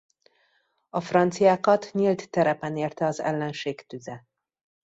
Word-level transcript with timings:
A 0.89 1.01
franciákat 1.01 1.89
nyílt 1.93 2.29
terepen 2.29 2.77
érte 2.77 3.05
az 3.05 3.19
ellenség 3.19 3.81
tüze. 3.85 4.25